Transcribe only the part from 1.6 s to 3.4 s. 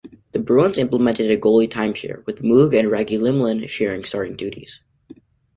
timeshare, with Moog and Reggie